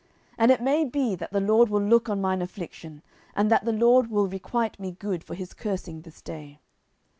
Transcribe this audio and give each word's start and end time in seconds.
10:016:012 0.39 0.49
It 0.55 0.61
may 0.63 0.83
be 0.83 1.13
that 1.15 1.31
the 1.31 1.39
LORD 1.39 1.69
will 1.69 1.79
look 1.79 2.09
on 2.09 2.19
mine 2.19 2.41
affliction, 2.41 3.03
and 3.35 3.51
that 3.51 3.65
the 3.65 3.71
LORD 3.71 4.09
will 4.09 4.27
requite 4.27 4.79
me 4.79 4.93
good 4.93 5.23
for 5.23 5.35
his 5.35 5.53
cursing 5.53 6.01
this 6.01 6.23
day. 6.23 6.59